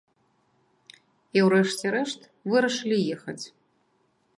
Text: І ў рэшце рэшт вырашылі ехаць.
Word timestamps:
І 1.39 1.43
ў 1.43 1.45
рэшце 1.57 1.87
рэшт 1.99 2.21
вырашылі 2.55 2.97
ехаць. 3.19 3.41